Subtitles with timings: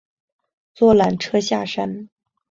[0.73, 2.09] 坐缆车下山